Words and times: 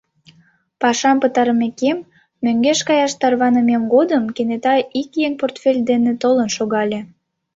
Пашам 0.81 1.17
пытарымекем, 1.23 1.97
мӧҥгеш 2.43 2.79
каяш 2.87 3.13
тарванымем 3.21 3.83
годым 3.93 4.23
кенета 4.35 4.75
ик 5.01 5.09
еҥ 5.25 5.33
портфель 5.39 5.81
дене 5.89 6.11
толын 6.21 6.49
шогале. 6.57 6.99